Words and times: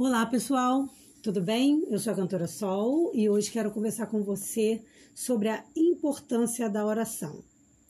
Olá, 0.00 0.24
pessoal, 0.26 0.88
tudo 1.24 1.42
bem? 1.42 1.84
Eu 1.90 1.98
sou 1.98 2.12
a 2.12 2.16
cantora 2.16 2.46
Sol 2.46 3.10
e 3.12 3.28
hoje 3.28 3.50
quero 3.50 3.72
conversar 3.72 4.06
com 4.06 4.22
você 4.22 4.80
sobre 5.12 5.48
a 5.48 5.64
importância 5.74 6.70
da 6.70 6.86
oração. 6.86 7.42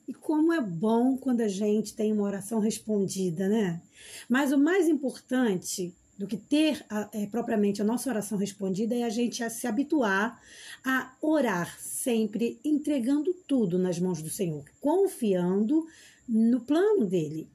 E 0.09 0.15
como 0.15 0.51
é 0.51 0.59
bom 0.59 1.19
quando 1.19 1.43
a 1.43 1.49
gente 1.49 1.95
tem 1.95 2.11
uma 2.11 2.23
oração 2.23 2.61
respondida, 2.61 3.47
né? 3.47 3.83
Mas 4.27 4.53
o 4.53 4.59
mais 4.59 4.89
importante 4.89 5.95
do 6.17 6.27
que 6.27 6.39
ter 6.39 6.83
é, 7.13 7.27
propriamente 7.27 7.83
a 7.83 7.85
nossa 7.85 8.09
oração 8.09 8.39
respondida 8.39 8.95
é 8.95 9.03
a 9.03 9.11
gente 9.11 9.45
a 9.45 9.51
se 9.51 9.67
habituar 9.67 10.41
a 10.83 11.15
orar 11.21 11.79
sempre 11.79 12.59
entregando 12.65 13.35
tudo 13.47 13.79
nas 13.79 13.99
mãos 13.99 14.23
do 14.23 14.31
Senhor, 14.31 14.65
confiando 14.81 15.87
no 16.27 16.61
plano 16.61 17.05
dele. 17.05 17.47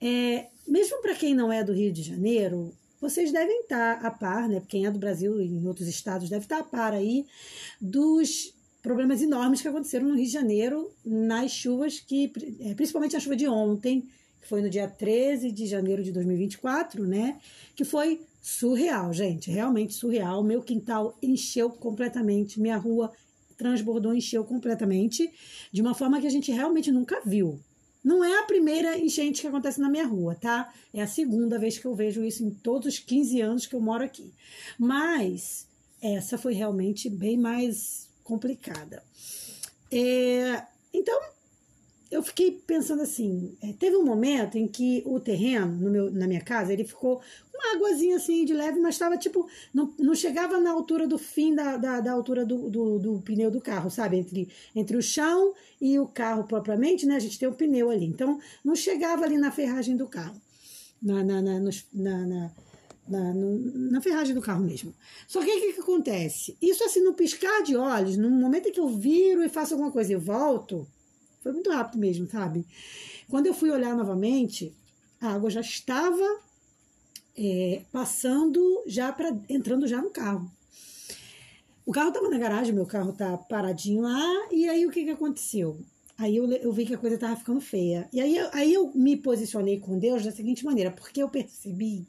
É, 0.00 0.46
mesmo 0.66 1.02
para 1.02 1.14
quem 1.14 1.34
não 1.34 1.52
é 1.52 1.62
do 1.62 1.74
Rio 1.74 1.92
de 1.92 2.02
Janeiro, 2.02 2.74
vocês 3.04 3.30
devem 3.30 3.60
estar 3.60 3.98
a 4.02 4.10
par, 4.10 4.48
né? 4.48 4.62
Quem 4.66 4.86
é 4.86 4.90
do 4.90 4.98
Brasil 4.98 5.38
e 5.38 5.46
em 5.46 5.66
outros 5.66 5.86
estados 5.86 6.30
deve 6.30 6.46
estar 6.46 6.60
a 6.60 6.64
par 6.64 6.94
aí 6.94 7.26
dos 7.78 8.54
problemas 8.82 9.20
enormes 9.20 9.60
que 9.60 9.68
aconteceram 9.68 10.08
no 10.08 10.14
Rio 10.14 10.24
de 10.24 10.32
Janeiro 10.32 10.90
nas 11.04 11.50
chuvas 11.50 12.00
que, 12.00 12.32
é, 12.60 12.74
principalmente 12.74 13.14
a 13.14 13.20
chuva 13.20 13.36
de 13.36 13.46
ontem, 13.46 14.08
que 14.40 14.48
foi 14.48 14.62
no 14.62 14.70
dia 14.70 14.88
13 14.88 15.52
de 15.52 15.66
janeiro 15.66 16.02
de 16.02 16.12
2024, 16.12 17.06
né? 17.06 17.38
Que 17.76 17.84
foi 17.84 18.22
surreal, 18.40 19.12
gente, 19.12 19.50
realmente 19.50 19.92
surreal. 19.92 20.42
Meu 20.42 20.62
quintal 20.62 21.14
encheu 21.22 21.68
completamente, 21.68 22.58
minha 22.58 22.78
rua 22.78 23.12
transbordou, 23.54 24.14
encheu 24.14 24.44
completamente, 24.44 25.30
de 25.70 25.82
uma 25.82 25.94
forma 25.94 26.18
que 26.22 26.26
a 26.26 26.30
gente 26.30 26.50
realmente 26.50 26.90
nunca 26.90 27.20
viu. 27.24 27.60
Não 28.04 28.22
é 28.22 28.38
a 28.38 28.44
primeira 28.44 28.98
enchente 28.98 29.40
que 29.40 29.46
acontece 29.46 29.80
na 29.80 29.88
minha 29.88 30.06
rua, 30.06 30.34
tá? 30.34 30.70
É 30.92 31.00
a 31.00 31.06
segunda 31.06 31.58
vez 31.58 31.78
que 31.78 31.86
eu 31.86 31.94
vejo 31.94 32.22
isso 32.22 32.44
em 32.44 32.50
todos 32.50 32.86
os 32.86 32.98
15 32.98 33.40
anos 33.40 33.66
que 33.66 33.74
eu 33.74 33.80
moro 33.80 34.04
aqui. 34.04 34.30
Mas 34.78 35.66
essa 36.02 36.36
foi 36.36 36.52
realmente 36.52 37.08
bem 37.08 37.38
mais 37.38 38.06
complicada. 38.22 39.02
É, 39.90 40.62
então, 40.92 41.18
eu 42.14 42.22
fiquei 42.22 42.52
pensando 42.64 43.02
assim, 43.02 43.56
é, 43.60 43.72
teve 43.72 43.96
um 43.96 44.04
momento 44.04 44.56
em 44.56 44.68
que 44.68 45.02
o 45.04 45.18
terreno 45.18 45.66
no 45.66 45.90
meu, 45.90 46.12
na 46.12 46.28
minha 46.28 46.40
casa, 46.40 46.72
ele 46.72 46.84
ficou 46.84 47.20
uma 47.52 47.74
águazinha 47.74 48.16
assim 48.16 48.44
de 48.44 48.54
leve, 48.54 48.78
mas 48.78 48.94
estava 48.94 49.16
tipo, 49.16 49.48
não, 49.72 49.92
não 49.98 50.14
chegava 50.14 50.60
na 50.60 50.70
altura 50.70 51.08
do 51.08 51.18
fim 51.18 51.52
da, 51.52 51.76
da, 51.76 52.00
da 52.00 52.12
altura 52.12 52.46
do, 52.46 52.70
do, 52.70 52.98
do, 53.00 53.20
pneu 53.22 53.50
do 53.50 53.60
carro, 53.60 53.90
sabe? 53.90 54.16
Entre, 54.16 54.48
entre 54.76 54.96
o 54.96 55.02
chão 55.02 55.54
e 55.80 55.98
o 55.98 56.06
carro 56.06 56.44
propriamente, 56.44 57.04
né? 57.04 57.16
A 57.16 57.20
gente 57.20 57.36
tem 57.36 57.48
um 57.48 57.52
pneu 57.52 57.90
ali. 57.90 58.06
Então, 58.06 58.38
não 58.64 58.76
chegava 58.76 59.24
ali 59.24 59.36
na 59.36 59.50
ferragem 59.50 59.96
do 59.96 60.06
carro. 60.06 60.40
Na, 61.02 61.24
na, 61.24 61.42
na, 61.42 61.60
na, 61.60 62.26
na 62.26 62.52
na, 63.06 63.34
na, 63.34 64.00
ferragem 64.00 64.34
do 64.34 64.40
carro 64.40 64.64
mesmo. 64.64 64.94
Só 65.28 65.44
que 65.44 65.50
o 65.50 65.60
que, 65.60 65.72
que, 65.74 65.80
acontece? 65.80 66.56
Isso 66.62 66.82
assim, 66.84 67.00
no 67.00 67.12
piscar 67.12 67.62
de 67.62 67.76
olhos, 67.76 68.16
no 68.16 68.30
momento 68.30 68.70
em 68.70 68.72
que 68.72 68.80
eu 68.80 68.88
viro 68.88 69.44
e 69.44 69.48
faço 69.50 69.74
alguma 69.74 69.92
coisa 69.92 70.14
e 70.14 70.16
volto, 70.16 70.88
foi 71.44 71.52
muito 71.52 71.70
rápido 71.70 72.00
mesmo, 72.00 72.26
sabe? 72.26 72.66
Quando 73.28 73.46
eu 73.46 73.52
fui 73.52 73.70
olhar 73.70 73.94
novamente, 73.94 74.74
a 75.20 75.34
água 75.34 75.50
já 75.50 75.60
estava 75.60 76.24
é, 77.36 77.82
passando, 77.92 78.82
já 78.86 79.12
para 79.12 79.36
entrando 79.48 79.86
já 79.86 80.00
no 80.00 80.08
carro. 80.08 80.50
O 81.84 81.92
carro 81.92 82.08
estava 82.08 82.30
na 82.30 82.38
garagem, 82.38 82.72
meu 82.72 82.86
carro 82.86 83.12
tá 83.12 83.36
paradinho 83.36 84.02
lá, 84.02 84.48
e 84.50 84.66
aí 84.66 84.86
o 84.86 84.90
que, 84.90 85.04
que 85.04 85.10
aconteceu? 85.10 85.78
Aí 86.16 86.34
eu, 86.34 86.50
eu 86.50 86.72
vi 86.72 86.86
que 86.86 86.94
a 86.94 86.98
coisa 86.98 87.16
estava 87.16 87.36
ficando 87.36 87.60
feia. 87.60 88.08
E 88.10 88.22
aí, 88.22 88.38
aí 88.52 88.72
eu 88.72 88.90
me 88.94 89.14
posicionei 89.14 89.78
com 89.78 89.98
Deus 89.98 90.24
da 90.24 90.32
seguinte 90.32 90.64
maneira, 90.64 90.90
porque 90.90 91.22
eu 91.22 91.28
percebi 91.28 92.06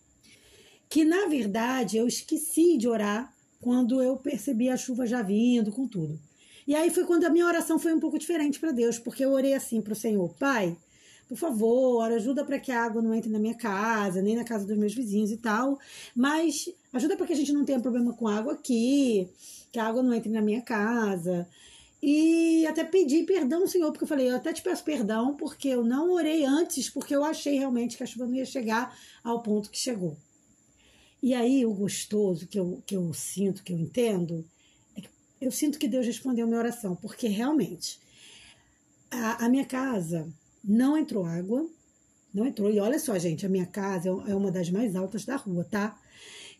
que, 0.87 1.03
na 1.03 1.25
verdade, 1.25 1.97
eu 1.97 2.07
esqueci 2.07 2.77
de 2.77 2.87
orar 2.87 3.35
quando 3.59 4.01
eu 4.01 4.15
percebi 4.15 4.69
a 4.69 4.77
chuva 4.77 5.05
já 5.05 5.21
vindo 5.21 5.73
com 5.73 5.85
tudo. 5.85 6.17
E 6.67 6.73
aí 6.75 6.89
foi 6.89 7.05
quando 7.05 7.25
a 7.25 7.29
minha 7.29 7.45
oração 7.45 7.77
foi 7.77 7.93
um 7.93 7.99
pouco 7.99 8.17
diferente 8.17 8.59
para 8.59 8.71
Deus, 8.71 8.97
porque 8.97 9.23
eu 9.23 9.31
orei 9.31 9.53
assim 9.53 9.81
para 9.81 9.93
o 9.93 9.95
Senhor: 9.95 10.33
Pai, 10.39 10.75
por 11.27 11.37
favor, 11.37 12.11
ajuda 12.11 12.43
para 12.43 12.59
que 12.59 12.71
a 12.71 12.83
água 12.83 13.01
não 13.01 13.13
entre 13.13 13.29
na 13.29 13.39
minha 13.39 13.55
casa, 13.55 14.21
nem 14.21 14.35
na 14.35 14.43
casa 14.43 14.65
dos 14.65 14.77
meus 14.77 14.93
vizinhos 14.93 15.31
e 15.31 15.37
tal, 15.37 15.79
mas 16.15 16.69
ajuda 16.93 17.17
para 17.17 17.25
que 17.27 17.33
a 17.33 17.35
gente 17.35 17.53
não 17.53 17.65
tenha 17.65 17.79
problema 17.79 18.13
com 18.13 18.27
água 18.27 18.53
aqui, 18.53 19.27
que 19.71 19.79
a 19.79 19.85
água 19.85 20.03
não 20.03 20.13
entre 20.13 20.31
na 20.31 20.41
minha 20.41 20.61
casa. 20.61 21.47
E 22.01 22.65
até 22.67 22.83
pedi 22.83 23.23
perdão 23.23 23.67
Senhor, 23.67 23.91
porque 23.91 24.03
eu 24.03 24.07
falei, 24.07 24.29
eu 24.29 24.35
até 24.35 24.53
te 24.53 24.61
peço 24.61 24.83
perdão, 24.83 25.35
porque 25.35 25.69
eu 25.69 25.83
não 25.83 26.11
orei 26.11 26.45
antes, 26.45 26.89
porque 26.89 27.15
eu 27.15 27.23
achei 27.23 27.57
realmente 27.57 27.97
que 27.97 28.03
a 28.03 28.05
chuva 28.05 28.27
não 28.27 28.35
ia 28.35 28.45
chegar 28.45 28.95
ao 29.23 29.41
ponto 29.41 29.71
que 29.71 29.77
chegou. 29.77 30.15
E 31.21 31.33
aí 31.33 31.65
o 31.65 31.73
gostoso 31.73 32.45
que 32.47 32.59
eu, 32.59 32.83
que 32.85 32.95
eu 32.95 33.11
sinto, 33.13 33.63
que 33.63 33.73
eu 33.73 33.79
entendo, 33.79 34.45
eu 35.39 35.51
sinto 35.51 35.77
que 35.77 35.87
Deus 35.87 36.05
respondeu 36.05 36.47
minha 36.47 36.59
oração, 36.59 36.95
porque 36.95 37.27
realmente 37.27 37.99
a, 39.11 39.45
a 39.45 39.49
minha 39.49 39.65
casa 39.65 40.27
não 40.63 40.97
entrou 40.97 41.25
água, 41.25 41.67
não 42.33 42.45
entrou. 42.45 42.71
E 42.71 42.79
olha 42.79 42.99
só, 42.99 43.17
gente, 43.17 43.45
a 43.45 43.49
minha 43.49 43.65
casa 43.65 44.09
é, 44.09 44.31
é 44.31 44.35
uma 44.35 44.51
das 44.51 44.69
mais 44.69 44.95
altas 44.95 45.25
da 45.25 45.35
rua, 45.35 45.63
tá? 45.63 45.97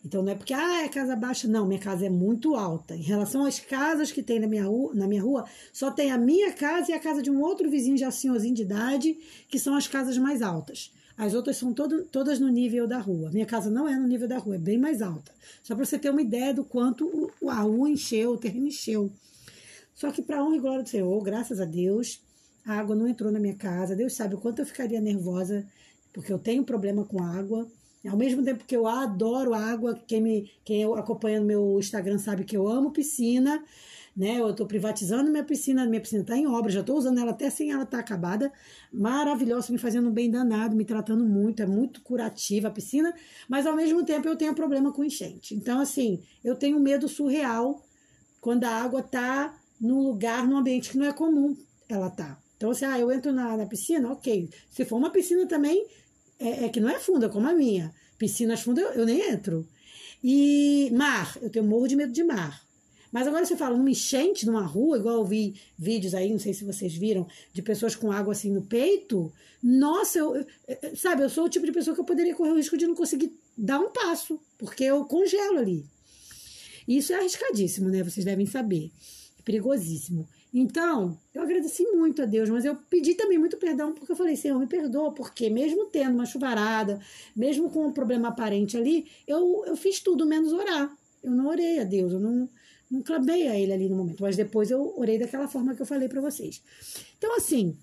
Então 0.04 0.22
não 0.22 0.30
é 0.30 0.34
porque 0.36 0.54
ah, 0.54 0.84
é 0.84 0.88
casa 0.88 1.16
baixa, 1.16 1.48
não, 1.48 1.66
minha 1.66 1.80
casa 1.80 2.06
é 2.06 2.08
muito 2.08 2.54
alta. 2.54 2.94
Em 2.94 3.02
relação 3.02 3.44
às 3.44 3.58
casas 3.58 4.12
que 4.12 4.22
tem 4.22 4.38
na 4.38 4.46
minha 4.46 4.64
na 4.94 5.08
minha 5.08 5.22
rua, 5.22 5.44
só 5.72 5.90
tem 5.90 6.12
a 6.12 6.18
minha 6.18 6.52
casa 6.52 6.92
e 6.92 6.94
a 6.94 7.00
casa 7.00 7.20
de 7.20 7.30
um 7.30 7.40
outro 7.42 7.68
vizinho 7.68 7.98
já 7.98 8.10
senhorzinho 8.10 8.54
de 8.54 8.62
idade, 8.62 9.18
que 9.48 9.58
são 9.58 9.74
as 9.74 9.88
casas 9.88 10.16
mais 10.16 10.42
altas. 10.42 10.92
As 11.16 11.32
outras 11.32 11.56
são 11.56 11.72
todo, 11.72 12.04
todas 12.04 12.38
no 12.38 12.48
nível 12.48 12.86
da 12.86 12.98
rua. 12.98 13.30
Minha 13.30 13.46
casa 13.46 13.70
não 13.70 13.88
é 13.88 13.96
no 13.96 14.06
nível 14.06 14.28
da 14.28 14.36
rua, 14.36 14.56
é 14.56 14.58
bem 14.58 14.78
mais 14.78 15.00
alta. 15.00 15.32
Só 15.62 15.74
para 15.74 15.84
você 15.84 15.98
ter 15.98 16.10
uma 16.10 16.20
ideia 16.20 16.52
do 16.52 16.62
quanto 16.62 17.32
a 17.48 17.60
rua 17.60 17.88
encheu, 17.88 18.32
o 18.32 18.38
terreno 18.38 18.66
encheu. 18.66 19.10
Só 19.94 20.10
que, 20.10 20.20
para 20.20 20.44
honra 20.44 20.56
e 20.56 20.60
glória 20.60 20.82
do 20.82 20.88
Senhor, 20.88 21.22
graças 21.22 21.58
a 21.58 21.64
Deus, 21.64 22.20
a 22.66 22.74
água 22.74 22.94
não 22.94 23.08
entrou 23.08 23.32
na 23.32 23.40
minha 23.40 23.54
casa. 23.54 23.96
Deus 23.96 24.12
sabe 24.14 24.34
o 24.34 24.38
quanto 24.38 24.58
eu 24.58 24.66
ficaria 24.66 25.00
nervosa, 25.00 25.66
porque 26.12 26.30
eu 26.30 26.38
tenho 26.38 26.64
problema 26.64 27.02
com 27.04 27.22
água. 27.22 27.66
Ao 28.06 28.16
mesmo 28.16 28.44
tempo 28.44 28.64
que 28.64 28.76
eu 28.76 28.86
adoro 28.86 29.54
água, 29.54 29.98
quem, 30.06 30.20
me, 30.20 30.50
quem 30.64 30.84
acompanha 30.84 31.40
no 31.40 31.46
meu 31.46 31.78
Instagram 31.78 32.18
sabe 32.18 32.44
que 32.44 32.56
eu 32.56 32.68
amo 32.68 32.90
piscina 32.90 33.64
né? 34.16 34.40
Eu 34.40 34.50
estou 34.50 34.66
privatizando 34.66 35.30
minha 35.30 35.44
piscina, 35.44 35.84
minha 35.86 36.00
piscina 36.00 36.22
está 36.22 36.36
em 36.36 36.46
obra, 36.46 36.72
já 36.72 36.80
estou 36.80 36.96
usando 36.96 37.18
ela 37.18 37.32
até 37.32 37.50
sem 37.50 37.70
ela 37.70 37.82
estar 37.82 37.98
tá 37.98 38.02
acabada. 38.02 38.50
Maravilhosa, 38.92 39.72
me 39.72 39.78
fazendo 39.78 40.08
um 40.08 40.12
bem 40.12 40.30
danado, 40.30 40.74
me 40.74 40.84
tratando 40.84 41.24
muito, 41.24 41.62
é 41.62 41.66
muito 41.66 42.00
curativa 42.00 42.68
a 42.68 42.70
piscina, 42.70 43.12
mas 43.48 43.66
ao 43.66 43.76
mesmo 43.76 44.04
tempo 44.04 44.26
eu 44.26 44.36
tenho 44.36 44.54
problema 44.54 44.92
com 44.92 45.04
enchente. 45.04 45.54
Então, 45.54 45.80
assim, 45.80 46.22
eu 46.42 46.56
tenho 46.56 46.80
medo 46.80 47.08
surreal 47.08 47.84
quando 48.40 48.64
a 48.64 48.70
água 48.70 49.00
está 49.00 49.54
num 49.78 50.00
lugar, 50.00 50.46
num 50.46 50.56
ambiente 50.56 50.90
que 50.90 50.96
não 50.96 51.06
é 51.06 51.12
comum 51.12 51.54
ela 51.88 52.10
tá. 52.10 52.40
Então, 52.56 52.70
assim, 52.70 52.84
ah, 52.84 52.98
eu 52.98 53.12
entro 53.12 53.32
na, 53.32 53.56
na 53.56 53.66
piscina, 53.66 54.10
ok. 54.10 54.48
Se 54.70 54.84
for 54.84 54.96
uma 54.96 55.10
piscina 55.10 55.46
também, 55.46 55.86
é, 56.38 56.64
é, 56.64 56.68
que 56.68 56.80
não 56.80 56.88
é 56.88 56.98
funda, 56.98 57.28
como 57.28 57.48
a 57.48 57.52
minha. 57.52 57.94
Piscinas 58.18 58.62
fundas 58.62 58.84
eu, 58.84 58.90
eu 58.92 59.06
nem 59.06 59.20
entro. 59.20 59.68
E 60.24 60.90
mar, 60.92 61.36
eu 61.42 61.50
tenho 61.50 61.64
morro 61.64 61.86
de 61.86 61.96
medo 61.96 62.12
de 62.12 62.24
mar. 62.24 62.65
Mas 63.12 63.26
agora 63.26 63.44
você 63.44 63.56
fala 63.56 63.76
numa 63.76 63.90
enchente 63.90 64.46
numa 64.46 64.62
rua, 64.62 64.98
igual 64.98 65.16
eu 65.16 65.24
vi 65.24 65.54
vídeos 65.78 66.14
aí, 66.14 66.30
não 66.30 66.38
sei 66.38 66.52
se 66.52 66.64
vocês 66.64 66.94
viram, 66.94 67.26
de 67.52 67.62
pessoas 67.62 67.94
com 67.94 68.12
água 68.12 68.32
assim 68.32 68.52
no 68.52 68.62
peito. 68.62 69.32
Nossa, 69.62 70.18
eu, 70.18 70.36
eu, 70.36 70.96
sabe, 70.96 71.22
eu 71.22 71.30
sou 71.30 71.44
o 71.44 71.48
tipo 71.48 71.66
de 71.66 71.72
pessoa 71.72 71.94
que 71.94 72.00
eu 72.00 72.04
poderia 72.04 72.34
correr 72.34 72.52
o 72.52 72.56
risco 72.56 72.76
de 72.76 72.86
não 72.86 72.94
conseguir 72.94 73.32
dar 73.56 73.80
um 73.80 73.90
passo, 73.90 74.38
porque 74.58 74.84
eu 74.84 75.04
congelo 75.04 75.58
ali. 75.58 75.84
Isso 76.86 77.12
é 77.12 77.16
arriscadíssimo, 77.16 77.88
né? 77.88 78.02
Vocês 78.02 78.24
devem 78.24 78.46
saber. 78.46 78.90
É 79.38 79.42
perigosíssimo. 79.42 80.28
Então, 80.54 81.18
eu 81.34 81.42
agradeci 81.42 81.84
muito 81.92 82.22
a 82.22 82.24
Deus, 82.24 82.48
mas 82.48 82.64
eu 82.64 82.76
pedi 82.88 83.14
também 83.14 83.36
muito 83.36 83.56
perdão, 83.56 83.92
porque 83.92 84.10
eu 84.10 84.16
falei, 84.16 84.36
Senhor, 84.36 84.58
me 84.58 84.66
perdoa, 84.66 85.12
porque 85.12 85.50
mesmo 85.50 85.86
tendo 85.86 86.14
uma 86.14 86.24
chuvarada, 86.24 87.00
mesmo 87.34 87.68
com 87.68 87.86
um 87.86 87.92
problema 87.92 88.28
aparente 88.28 88.76
ali, 88.76 89.06
eu, 89.26 89.64
eu 89.66 89.76
fiz 89.76 90.00
tudo 90.00 90.24
menos 90.24 90.52
orar. 90.52 90.96
Eu 91.22 91.32
não 91.32 91.48
orei 91.48 91.80
a 91.80 91.84
Deus, 91.84 92.12
eu 92.12 92.20
não, 92.20 92.48
não 92.90 93.02
clamei 93.02 93.48
a 93.48 93.58
ele 93.58 93.72
ali 93.72 93.88
no 93.88 93.96
momento, 93.96 94.22
mas 94.22 94.36
depois 94.36 94.70
eu 94.70 94.94
orei 94.96 95.18
daquela 95.18 95.48
forma 95.48 95.74
que 95.74 95.82
eu 95.82 95.86
falei 95.86 96.08
para 96.08 96.20
vocês. 96.20 96.62
Então, 97.18 97.36
assim, 97.36 97.76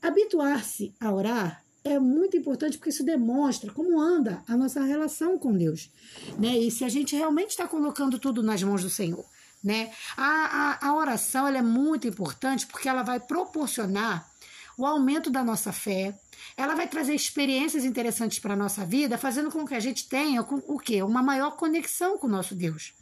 habituar-se 0.00 0.94
a 1.00 1.12
orar 1.12 1.64
é 1.84 1.98
muito 1.98 2.36
importante 2.36 2.76
porque 2.76 2.90
isso 2.90 3.04
demonstra 3.04 3.72
como 3.72 4.00
anda 4.00 4.42
a 4.46 4.56
nossa 4.56 4.82
relação 4.82 5.38
com 5.38 5.56
Deus, 5.56 5.90
né? 6.38 6.58
E 6.58 6.70
se 6.70 6.84
a 6.84 6.88
gente 6.88 7.16
realmente 7.16 7.50
está 7.50 7.66
colocando 7.66 8.18
tudo 8.18 8.42
nas 8.42 8.62
mãos 8.62 8.82
do 8.82 8.90
Senhor, 8.90 9.24
né? 9.62 9.92
A, 10.16 10.78
a, 10.82 10.88
a 10.88 10.96
oração 10.96 11.46
ela 11.46 11.58
é 11.58 11.62
muito 11.62 12.06
importante 12.06 12.66
porque 12.66 12.88
ela 12.88 13.02
vai 13.02 13.20
proporcionar 13.20 14.28
o 14.76 14.86
aumento 14.86 15.28
da 15.28 15.42
nossa 15.42 15.72
fé, 15.72 16.16
ela 16.56 16.74
vai 16.74 16.86
trazer 16.86 17.14
experiências 17.14 17.84
interessantes 17.84 18.38
para 18.38 18.54
a 18.54 18.56
nossa 18.56 18.84
vida, 18.84 19.18
fazendo 19.18 19.50
com 19.50 19.66
que 19.66 19.74
a 19.74 19.80
gente 19.80 20.08
tenha 20.08 20.40
o 20.40 20.78
quê? 20.78 21.02
Uma 21.02 21.22
maior 21.22 21.56
conexão 21.56 22.16
com 22.16 22.28
o 22.28 22.30
nosso 22.30 22.54
Deus. 22.54 22.94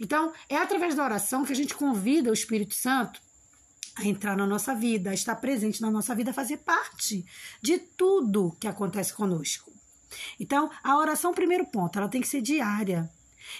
Então, 0.00 0.32
é 0.48 0.56
através 0.56 0.94
da 0.94 1.04
oração 1.04 1.44
que 1.44 1.52
a 1.52 1.56
gente 1.56 1.74
convida 1.74 2.30
o 2.30 2.34
Espírito 2.34 2.74
Santo 2.74 3.20
a 3.96 4.04
entrar 4.04 4.36
na 4.36 4.46
nossa 4.46 4.74
vida, 4.74 5.10
a 5.10 5.14
estar 5.14 5.36
presente 5.36 5.82
na 5.82 5.90
nossa 5.90 6.14
vida, 6.14 6.30
a 6.30 6.34
fazer 6.34 6.56
parte 6.58 7.24
de 7.60 7.78
tudo 7.78 8.56
que 8.58 8.66
acontece 8.66 9.12
conosco. 9.12 9.70
Então, 10.38 10.70
a 10.82 10.96
oração, 10.96 11.34
primeiro 11.34 11.66
ponto, 11.66 11.98
ela 11.98 12.08
tem 12.08 12.20
que 12.20 12.28
ser 12.28 12.40
diária. 12.40 13.10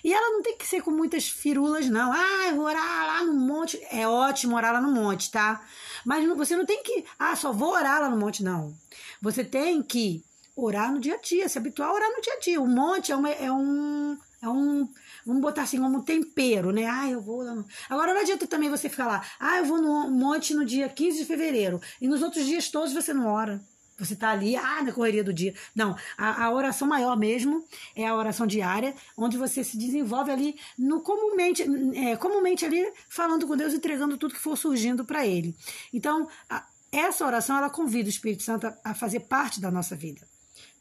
E 0.05 0.13
ela 0.13 0.31
não 0.31 0.43
tem 0.43 0.57
que 0.57 0.67
ser 0.67 0.83
com 0.83 0.91
muitas 0.91 1.29
firulas, 1.29 1.89
não. 1.89 2.13
Ah, 2.13 2.49
eu 2.49 2.57
vou 2.57 2.65
orar 2.65 3.07
lá 3.07 3.25
no 3.25 3.35
monte. 3.35 3.81
É 3.91 4.07
ótimo 4.07 4.57
orar 4.57 4.73
lá 4.73 4.81
no 4.81 4.91
monte, 4.91 5.31
tá? 5.31 5.63
Mas 6.05 6.27
você 6.37 6.57
não 6.57 6.65
tem 6.65 6.83
que. 6.83 7.05
Ah, 7.19 7.35
só 7.35 7.53
vou 7.53 7.73
orar 7.73 8.01
lá 8.01 8.09
no 8.09 8.17
monte, 8.17 8.43
não. 8.43 8.75
Você 9.21 9.45
tem 9.45 9.83
que 9.83 10.25
orar 10.55 10.93
no 10.93 11.01
dia 11.01 11.15
a 11.15 11.19
dia, 11.19 11.49
se 11.49 11.59
habituar 11.59 11.89
a 11.89 11.95
orar 11.95 12.11
no 12.11 12.21
dia 12.21 12.35
a 12.35 12.39
dia. 12.39 12.61
O 12.61 12.69
monte 12.69 13.13
é, 13.13 13.17
uma, 13.17 13.31
é 13.31 13.51
um. 13.51 14.19
É 14.43 14.49
um. 14.49 14.89
Vamos 15.25 15.43
botar 15.43 15.63
assim 15.63 15.79
como 15.79 15.99
um 15.99 16.03
tempero, 16.03 16.71
né? 16.71 16.87
Ah, 16.87 17.09
eu 17.11 17.21
vou 17.21 17.43
lá 17.43 17.55
no... 17.55 17.65
Agora 17.89 18.15
não 18.15 18.21
adianta 18.21 18.47
também 18.47 18.71
você 18.71 18.89
ficar 18.89 19.07
lá. 19.07 19.25
Ah, 19.39 19.59
eu 19.59 19.65
vou 19.65 19.81
no 19.81 20.11
monte 20.11 20.55
no 20.55 20.65
dia 20.65 20.89
15 20.89 21.19
de 21.19 21.25
fevereiro. 21.25 21.81
E 22.01 22.09
nos 22.09 22.23
outros 22.23 22.47
dias 22.47 22.69
todos 22.69 22.93
você 22.93 23.13
não 23.13 23.27
ora. 23.27 23.61
Você 24.01 24.15
está 24.15 24.31
ali, 24.31 24.57
ah, 24.57 24.83
na 24.83 24.93
correria 24.93 25.23
do 25.23 25.33
dia. 25.33 25.55
Não, 25.75 25.95
a, 26.17 26.45
a, 26.45 26.51
oração 26.51 26.89
maior 26.89 27.19
mesmo 27.19 27.65
é 27.95 28.07
a 28.07 28.17
oração 28.17 28.47
diária, 28.47 28.95
onde 29.17 29.37
você 29.37 29.63
se 29.63 29.77
desenvolve 29.77 30.31
ali 30.31 30.57
no 30.79 31.03
comumente, 31.03 31.63
é, 31.95 32.17
comumente 32.17 32.65
ali 32.65 32.91
falando 33.11 33.47
com 33.47 33.55
Deus, 33.55 33.75
entregando 33.75 34.17
tudo 34.17 34.35
que 34.35 34.41
for 34.41 34.57
surgindo 34.57 35.05
para 35.05 35.27
Ele. 35.27 35.55
Então, 35.93 36.27
a, 36.49 36.67
essa 36.91 37.27
oração 37.27 37.59
ela 37.59 37.69
convida 37.69 38.07
o 38.07 38.11
Espírito 38.11 38.43
Santo 38.43 38.67
a, 38.67 38.77
a, 38.85 38.95
fazer 38.95 39.21
parte 39.21 39.61
da 39.61 39.71
nossa 39.71 39.95
vida, 39.95 40.27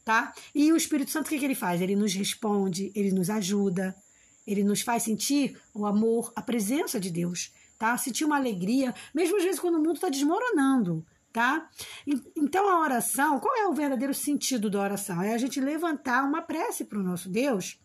tá? 0.02 0.32
E 0.54 0.72
o 0.72 0.76
Espírito 0.76 1.10
Santo 1.10 1.26
o 1.26 1.28
que, 1.28 1.38
que 1.38 1.44
ele 1.44 1.54
faz? 1.54 1.82
Ele 1.82 1.94
nos 1.94 2.14
responde, 2.14 2.90
ele 2.94 3.12
nos 3.12 3.28
ajuda, 3.28 3.94
ele 4.52 4.64
nos 4.64 4.80
faz 4.82 5.02
sentir 5.02 5.60
o 5.74 5.86
amor, 5.86 6.32
a 6.34 6.42
presença 6.42 6.98
de 6.98 7.10
Deus, 7.10 7.52
tá? 7.78 7.96
Sentir 7.96 8.24
uma 8.24 8.36
alegria, 8.36 8.94
mesmo 9.14 9.36
às 9.36 9.44
vezes 9.44 9.60
quando 9.60 9.76
o 9.76 9.78
mundo 9.78 9.94
está 9.94 10.08
desmoronando 10.08 11.04
tá? 11.32 11.68
Então 12.36 12.68
a 12.68 12.80
oração, 12.80 13.38
qual 13.38 13.56
é 13.56 13.66
o 13.66 13.72
verdadeiro 13.72 14.14
sentido 14.14 14.68
da 14.68 14.80
oração? 14.80 15.22
É 15.22 15.34
a 15.34 15.38
gente 15.38 15.60
levantar 15.60 16.24
uma 16.24 16.42
prece 16.42 16.84
para 16.84 16.98
o 16.98 17.02
nosso 17.02 17.28
Deus 17.28 17.78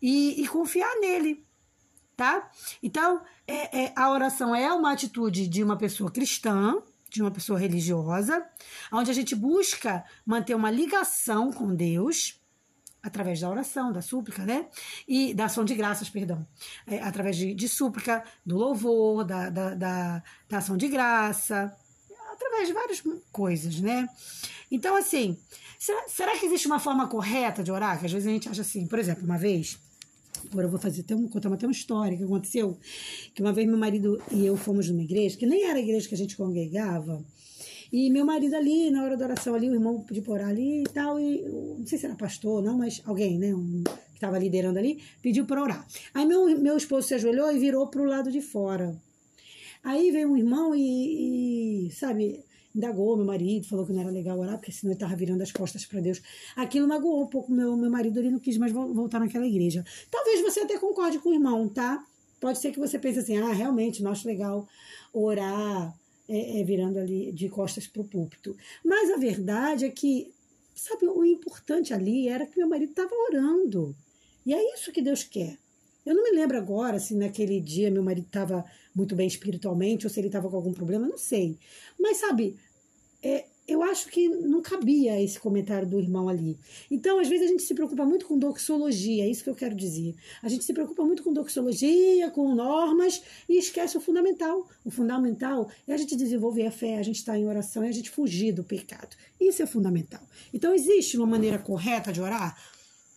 e, 0.00 0.42
e, 0.42 0.48
confiar 0.48 0.94
nele, 1.00 1.44
tá? 2.16 2.50
Então 2.82 3.22
é, 3.46 3.84
é, 3.84 3.92
a 3.96 4.10
oração 4.10 4.54
é 4.54 4.72
uma 4.72 4.92
atitude 4.92 5.48
de 5.48 5.62
uma 5.62 5.76
pessoa 5.76 6.10
cristã, 6.10 6.80
de 7.08 7.20
uma 7.20 7.30
pessoa 7.30 7.58
religiosa, 7.58 8.46
onde 8.92 9.10
a 9.10 9.14
gente 9.14 9.34
busca 9.34 10.04
manter 10.24 10.54
uma 10.54 10.70
ligação 10.70 11.52
com 11.52 11.74
Deus 11.74 12.39
através 13.02 13.40
da 13.40 13.48
oração, 13.48 13.92
da 13.92 14.02
súplica, 14.02 14.44
né? 14.44 14.66
E 15.08 15.32
da 15.34 15.46
ação 15.46 15.64
de 15.64 15.74
graças, 15.74 16.08
perdão. 16.08 16.46
É, 16.86 17.00
através 17.00 17.36
de, 17.36 17.54
de 17.54 17.68
súplica, 17.68 18.22
do 18.44 18.56
louvor, 18.56 19.24
da, 19.24 19.50
da, 19.50 19.74
da, 19.74 20.22
da 20.48 20.58
ação 20.58 20.76
de 20.76 20.88
graça, 20.88 21.74
através 22.32 22.68
de 22.68 22.74
várias 22.74 23.02
coisas, 23.32 23.80
né? 23.80 24.08
Então, 24.70 24.96
assim, 24.96 25.36
será, 25.78 26.08
será 26.08 26.38
que 26.38 26.46
existe 26.46 26.66
uma 26.66 26.78
forma 26.78 27.08
correta 27.08 27.62
de 27.62 27.70
orar? 27.70 27.98
Que 27.98 28.06
às 28.06 28.12
vezes 28.12 28.28
a 28.28 28.30
gente 28.30 28.48
acha 28.48 28.62
assim, 28.62 28.86
por 28.86 28.98
exemplo, 28.98 29.24
uma 29.24 29.38
vez, 29.38 29.78
agora 30.50 30.66
eu 30.66 30.70
vou 30.70 30.80
fazer 30.80 31.02
até 31.02 31.14
um, 31.14 31.26
contar 31.28 31.52
até 31.52 31.66
uma 31.66 31.72
história 31.72 32.16
que 32.16 32.24
aconteceu, 32.24 32.78
que 33.34 33.42
uma 33.42 33.52
vez 33.52 33.66
meu 33.66 33.78
marido 33.78 34.22
e 34.30 34.44
eu 34.44 34.56
fomos 34.56 34.88
numa 34.88 35.02
igreja, 35.02 35.36
que 35.36 35.46
nem 35.46 35.64
era 35.64 35.78
a 35.78 35.82
igreja 35.82 36.08
que 36.08 36.14
a 36.14 36.18
gente 36.18 36.36
congregava, 36.36 37.24
e 37.92 38.10
meu 38.10 38.24
marido 38.24 38.54
ali, 38.54 38.90
na 38.90 39.02
hora 39.02 39.16
da 39.16 39.24
oração 39.24 39.54
ali, 39.54 39.68
o 39.68 39.74
irmão 39.74 40.02
pediu 40.02 40.22
para 40.22 40.32
orar 40.34 40.48
ali 40.48 40.82
e 40.82 40.88
tal, 40.88 41.18
e 41.18 41.42
não 41.42 41.86
sei 41.86 41.98
se 41.98 42.06
era 42.06 42.14
pastor 42.14 42.62
não, 42.62 42.78
mas 42.78 43.02
alguém, 43.04 43.38
né, 43.38 43.54
um, 43.54 43.82
que 43.82 44.14
estava 44.14 44.38
liderando 44.38 44.78
ali, 44.78 45.02
pediu 45.20 45.44
para 45.44 45.62
orar. 45.62 45.86
Aí 46.14 46.24
meu, 46.24 46.46
meu 46.58 46.76
esposo 46.76 47.08
se 47.08 47.14
ajoelhou 47.14 47.50
e 47.50 47.58
virou 47.58 47.88
para 47.88 48.02
o 48.02 48.04
lado 48.04 48.30
de 48.30 48.40
fora. 48.40 48.96
Aí 49.82 50.10
veio 50.10 50.30
um 50.30 50.36
irmão 50.36 50.74
e, 50.74 51.86
e, 51.86 51.90
sabe, 51.90 52.44
indagou 52.74 53.16
meu 53.16 53.26
marido, 53.26 53.66
falou 53.66 53.86
que 53.86 53.92
não 53.92 54.02
era 54.02 54.10
legal 54.10 54.38
orar, 54.38 54.58
porque 54.58 54.72
senão 54.72 54.92
ele 54.92 54.96
estava 54.96 55.16
virando 55.16 55.42
as 55.42 55.50
costas 55.50 55.84
para 55.84 56.00
Deus. 56.00 56.22
Aquilo 56.54 56.86
magoou 56.86 57.22
um 57.22 57.26
pouco 57.26 57.50
meu, 57.50 57.76
meu 57.76 57.90
marido, 57.90 58.18
ele 58.18 58.30
não 58.30 58.38
quis 58.38 58.56
mais 58.56 58.72
voltar 58.72 59.18
naquela 59.18 59.46
igreja. 59.46 59.84
Talvez 60.10 60.42
você 60.42 60.60
até 60.60 60.78
concorde 60.78 61.18
com 61.18 61.30
o 61.30 61.34
irmão, 61.34 61.68
tá? 61.68 62.04
Pode 62.40 62.58
ser 62.58 62.72
que 62.72 62.78
você 62.78 62.98
pense 62.98 63.18
assim, 63.18 63.36
ah, 63.38 63.52
realmente, 63.52 64.06
acho 64.06 64.26
legal 64.26 64.68
orar 65.12 65.94
é, 66.30 66.60
é, 66.60 66.64
virando 66.64 66.98
ali 66.98 67.32
de 67.32 67.48
costas 67.48 67.88
para 67.88 68.02
o 68.02 68.04
púlpito. 68.04 68.56
Mas 68.84 69.10
a 69.10 69.16
verdade 69.16 69.84
é 69.84 69.90
que, 69.90 70.32
sabe, 70.74 71.06
o 71.06 71.24
importante 71.24 71.92
ali 71.92 72.28
era 72.28 72.46
que 72.46 72.56
meu 72.56 72.68
marido 72.68 72.90
estava 72.90 73.10
orando. 73.28 73.96
E 74.46 74.54
é 74.54 74.74
isso 74.74 74.92
que 74.92 75.02
Deus 75.02 75.24
quer. 75.24 75.58
Eu 76.06 76.14
não 76.14 76.22
me 76.22 76.30
lembro 76.30 76.56
agora 76.56 77.00
se 77.00 77.14
naquele 77.14 77.60
dia 77.60 77.90
meu 77.90 78.02
marido 78.02 78.26
estava 78.26 78.64
muito 78.94 79.16
bem 79.16 79.26
espiritualmente 79.26 80.06
ou 80.06 80.10
se 80.10 80.20
ele 80.20 80.28
estava 80.28 80.48
com 80.48 80.56
algum 80.56 80.72
problema, 80.72 81.08
não 81.08 81.18
sei. 81.18 81.58
Mas 81.98 82.18
sabe, 82.18 82.56
é, 83.22 83.46
eu 83.70 83.82
acho 83.84 84.08
que 84.08 84.28
não 84.28 84.60
cabia 84.60 85.22
esse 85.22 85.38
comentário 85.38 85.88
do 85.88 85.98
irmão 85.98 86.28
ali. 86.28 86.58
Então, 86.90 87.20
às 87.20 87.28
vezes, 87.28 87.46
a 87.46 87.48
gente 87.48 87.62
se 87.62 87.72
preocupa 87.72 88.04
muito 88.04 88.26
com 88.26 88.36
doxologia, 88.36 89.24
é 89.24 89.28
isso 89.28 89.44
que 89.44 89.50
eu 89.50 89.54
quero 89.54 89.76
dizer. 89.76 90.16
A 90.42 90.48
gente 90.48 90.64
se 90.64 90.72
preocupa 90.72 91.04
muito 91.04 91.22
com 91.22 91.32
doxologia, 91.32 92.30
com 92.30 92.52
normas 92.52 93.22
e 93.48 93.58
esquece 93.58 93.96
o 93.96 94.00
fundamental. 94.00 94.68
O 94.84 94.90
fundamental 94.90 95.70
é 95.86 95.94
a 95.94 95.96
gente 95.96 96.16
desenvolver 96.16 96.66
a 96.66 96.72
fé, 96.72 96.98
a 96.98 97.02
gente 97.02 97.16
estar 97.16 97.32
tá 97.32 97.38
em 97.38 97.46
oração, 97.46 97.84
é 97.84 97.88
a 97.88 97.92
gente 97.92 98.10
fugir 98.10 98.52
do 98.52 98.64
pecado. 98.64 99.16
Isso 99.40 99.62
é 99.62 99.66
fundamental. 99.66 100.22
Então, 100.52 100.74
existe 100.74 101.16
uma 101.16 101.26
maneira 101.26 101.58
correta 101.58 102.12
de 102.12 102.20
orar? 102.20 102.56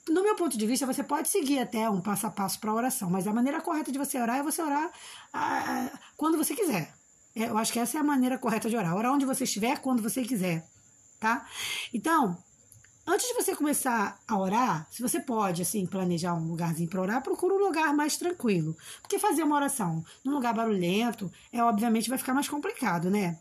no 0.09 0.21
meu 0.21 0.35
ponto 0.35 0.57
de 0.57 0.65
vista, 0.65 0.85
você 0.85 1.01
pode 1.01 1.29
seguir 1.29 1.59
até 1.59 1.89
um 1.89 2.01
passo 2.01 2.27
a 2.27 2.29
passo 2.29 2.59
para 2.59 2.71
a 2.71 2.73
oração, 2.73 3.09
mas 3.09 3.25
a 3.25 3.31
maneira 3.31 3.61
correta 3.61 3.89
de 3.89 3.97
você 3.97 4.19
orar 4.19 4.39
é 4.39 4.43
você 4.43 4.61
orar 4.61 4.91
ah, 5.31 5.89
ah, 5.93 5.99
quando 6.17 6.37
você 6.37 6.53
quiser. 6.53 6.93
É, 7.35 7.45
eu 7.45 7.57
acho 7.57 7.73
que 7.73 7.79
essa 7.79 7.97
é 7.97 8.01
a 8.01 8.03
maneira 8.03 8.37
correta 8.37 8.69
de 8.69 8.77
orar. 8.77 8.95
Orar 8.95 9.13
onde 9.13 9.25
você 9.25 9.43
estiver, 9.43 9.79
quando 9.79 10.03
você 10.03 10.23
quiser, 10.23 10.65
tá? 11.19 11.45
Então, 11.93 12.37
antes 13.07 13.27
de 13.27 13.33
você 13.33 13.55
começar 13.55 14.19
a 14.27 14.37
orar, 14.37 14.87
se 14.91 15.01
você 15.01 15.19
pode, 15.19 15.61
assim, 15.61 15.85
planejar 15.85 16.35
um 16.35 16.47
lugarzinho 16.47 16.89
para 16.89 17.01
orar, 17.01 17.23
procura 17.23 17.55
um 17.55 17.59
lugar 17.59 17.93
mais 17.93 18.17
tranquilo. 18.17 18.77
Porque 19.01 19.17
fazer 19.17 19.43
uma 19.43 19.55
oração 19.55 20.03
num 20.23 20.33
lugar 20.33 20.53
barulhento, 20.53 21.31
é 21.51 21.63
obviamente 21.63 22.09
vai 22.09 22.17
ficar 22.17 22.33
mais 22.33 22.47
complicado, 22.47 23.09
né? 23.09 23.39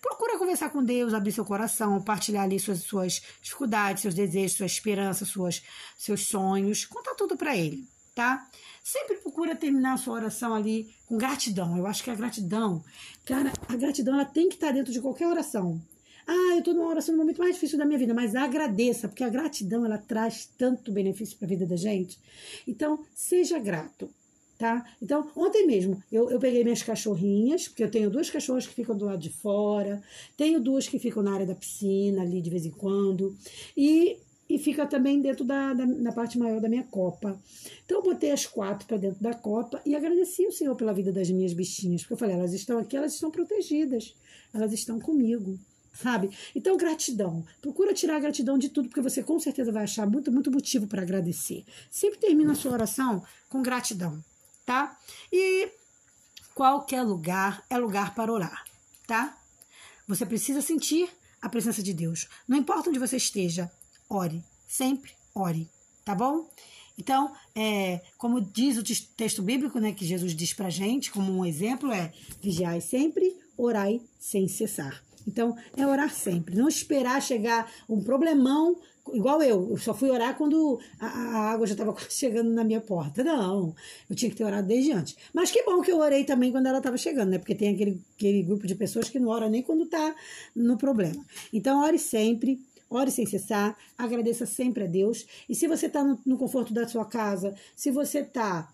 Procura 0.00 0.38
conversar 0.38 0.70
com 0.70 0.82
Deus, 0.84 1.14
abrir 1.14 1.32
seu 1.32 1.44
coração, 1.44 2.02
partilhar 2.02 2.42
ali 2.42 2.58
suas, 2.58 2.80
suas 2.80 3.22
dificuldades, 3.40 4.02
seus 4.02 4.14
desejos, 4.14 4.56
suas 4.56 4.72
esperanças, 4.72 5.28
suas, 5.28 5.62
seus 5.96 6.26
sonhos. 6.26 6.84
Conta 6.84 7.14
tudo 7.14 7.36
para 7.36 7.56
Ele, 7.56 7.88
tá? 8.14 8.46
Sempre 8.82 9.16
procura 9.16 9.54
terminar 9.54 9.94
a 9.94 9.96
sua 9.96 10.14
oração 10.14 10.54
ali 10.54 10.92
com 11.06 11.16
gratidão. 11.16 11.76
Eu 11.76 11.86
acho 11.86 12.02
que 12.02 12.10
a 12.10 12.14
gratidão, 12.14 12.82
cara, 13.24 13.52
a 13.68 13.76
gratidão 13.76 14.14
ela 14.14 14.24
tem 14.24 14.48
que 14.48 14.56
estar 14.56 14.72
dentro 14.72 14.92
de 14.92 15.00
qualquer 15.00 15.28
oração. 15.28 15.80
Ah, 16.26 16.52
eu 16.52 16.58
estou 16.58 16.74
numa 16.74 16.88
oração 16.88 17.14
no 17.14 17.20
momento 17.20 17.38
mais 17.38 17.54
difícil 17.54 17.78
da 17.78 17.84
minha 17.84 17.98
vida, 17.98 18.14
mas 18.14 18.34
agradeça, 18.34 19.08
porque 19.08 19.24
a 19.24 19.28
gratidão 19.28 19.84
ela 19.84 19.98
traz 19.98 20.48
tanto 20.56 20.92
benefício 20.92 21.36
para 21.36 21.46
a 21.46 21.48
vida 21.48 21.66
da 21.66 21.76
gente. 21.76 22.18
Então, 22.66 23.04
seja 23.14 23.58
grato 23.58 24.08
tá? 24.62 24.86
Então, 25.02 25.28
ontem 25.34 25.66
mesmo, 25.66 26.00
eu, 26.12 26.30
eu 26.30 26.38
peguei 26.38 26.62
minhas 26.62 26.84
cachorrinhas, 26.84 27.66
porque 27.66 27.82
eu 27.82 27.90
tenho 27.90 28.08
duas 28.08 28.30
cachorras 28.30 28.64
que 28.64 28.72
ficam 28.72 28.96
do 28.96 29.06
lado 29.06 29.18
de 29.18 29.28
fora, 29.28 30.00
tenho 30.36 30.60
duas 30.60 30.86
que 30.86 31.00
ficam 31.00 31.20
na 31.20 31.34
área 31.34 31.44
da 31.44 31.54
piscina 31.56 32.22
ali 32.22 32.40
de 32.40 32.48
vez 32.48 32.64
em 32.64 32.70
quando, 32.70 33.36
e, 33.76 34.18
e 34.54 34.58
fica 34.58 34.86
também 34.86 35.20
dentro 35.20 35.44
da, 35.44 35.72
da 35.74 36.12
parte 36.12 36.38
maior 36.38 36.60
da 36.60 36.68
minha 36.68 36.84
copa. 36.84 37.40
Então, 37.84 37.98
eu 37.98 38.02
botei 38.02 38.30
as 38.30 38.46
quatro 38.46 38.86
para 38.86 38.96
dentro 38.96 39.22
da 39.22 39.34
copa 39.34 39.80
e 39.84 39.94
agradeci 39.94 40.46
o 40.46 40.52
Senhor 40.52 40.74
pela 40.76 40.92
vida 40.92 41.12
das 41.12 41.30
minhas 41.30 41.52
bichinhas, 41.52 42.02
porque 42.02 42.14
eu 42.14 42.18
falei, 42.18 42.36
elas 42.36 42.52
estão 42.52 42.78
aqui, 42.78 42.96
elas 42.96 43.14
estão 43.14 43.30
protegidas, 43.30 44.14
elas 44.52 44.72
estão 44.72 45.00
comigo 45.00 45.58
sabe? 45.94 46.30
Então, 46.54 46.74
gratidão. 46.74 47.44
Procura 47.60 47.92
tirar 47.92 48.16
a 48.16 48.20
gratidão 48.20 48.56
de 48.56 48.70
tudo, 48.70 48.88
porque 48.88 49.02
você 49.02 49.22
com 49.22 49.38
certeza 49.38 49.70
vai 49.70 49.84
achar 49.84 50.08
muito, 50.08 50.32
muito 50.32 50.50
motivo 50.50 50.86
para 50.86 51.02
agradecer. 51.02 51.66
Sempre 51.90 52.18
termina 52.18 52.52
a 52.52 52.54
sua 52.54 52.72
oração 52.72 53.22
com 53.50 53.60
gratidão 53.60 54.24
tá? 54.64 54.96
E 55.32 55.70
qualquer 56.54 57.02
lugar 57.02 57.64
é 57.68 57.78
lugar 57.78 58.14
para 58.14 58.32
orar, 58.32 58.64
tá? 59.06 59.36
Você 60.08 60.26
precisa 60.26 60.60
sentir 60.60 61.08
a 61.40 61.48
presença 61.48 61.82
de 61.82 61.92
Deus. 61.92 62.28
Não 62.46 62.56
importa 62.56 62.90
onde 62.90 62.98
você 62.98 63.16
esteja, 63.16 63.70
ore, 64.12 64.44
sempre 64.68 65.12
ore, 65.34 65.68
tá 66.04 66.14
bom? 66.14 66.46
Então, 66.98 67.32
é, 67.54 68.02
como 68.18 68.40
diz 68.40 68.76
o 68.76 68.82
texto 69.16 69.42
bíblico, 69.42 69.78
né, 69.78 69.92
que 69.92 70.04
Jesus 70.04 70.36
diz 70.36 70.52
pra 70.52 70.68
gente, 70.68 71.10
como 71.10 71.32
um 71.32 71.44
exemplo, 71.44 71.90
é 71.90 72.12
vigiai 72.40 72.80
sempre, 72.80 73.34
orai 73.56 74.02
sem 74.20 74.46
cessar. 74.46 75.02
Então, 75.26 75.56
é 75.76 75.86
orar 75.86 76.12
sempre, 76.12 76.54
não 76.54 76.68
esperar 76.68 77.22
chegar 77.22 77.72
um 77.88 78.02
problemão 78.02 78.76
igual 79.12 79.42
eu, 79.42 79.70
eu 79.70 79.76
só 79.78 79.92
fui 79.92 80.10
orar 80.10 80.36
quando 80.36 80.78
a, 81.00 81.06
a 81.06 81.50
água 81.52 81.66
já 81.66 81.72
estava 81.72 81.94
chegando 82.08 82.50
na 82.50 82.62
minha 82.62 82.80
porta. 82.80 83.24
Não, 83.24 83.74
eu 84.08 84.14
tinha 84.14 84.30
que 84.30 84.36
ter 84.36 84.44
orado 84.44 84.68
desde 84.68 84.92
antes. 84.92 85.16
Mas 85.32 85.50
que 85.50 85.62
bom 85.64 85.80
que 85.80 85.90
eu 85.90 85.98
orei 85.98 86.24
também 86.24 86.52
quando 86.52 86.66
ela 86.66 86.78
estava 86.78 86.96
chegando, 86.96 87.30
né? 87.30 87.38
Porque 87.38 87.54
tem 87.54 87.74
aquele, 87.74 88.00
aquele 88.16 88.42
grupo 88.42 88.66
de 88.66 88.74
pessoas 88.74 89.08
que 89.08 89.18
não 89.18 89.28
ora 89.28 89.48
nem 89.48 89.62
quando 89.62 89.84
está 89.84 90.14
no 90.54 90.76
problema. 90.76 91.24
Então, 91.52 91.82
ore 91.82 91.98
sempre. 91.98 92.60
Ore 92.92 93.10
sem 93.10 93.26
cessar, 93.26 93.76
agradeça 93.96 94.46
sempre 94.46 94.84
a 94.84 94.86
Deus. 94.86 95.26
E 95.48 95.54
se 95.54 95.66
você 95.66 95.86
está 95.86 96.04
no, 96.04 96.18
no 96.24 96.36
conforto 96.36 96.72
da 96.72 96.86
sua 96.86 97.04
casa, 97.04 97.54
se 97.74 97.90
você 97.90 98.20
está 98.20 98.68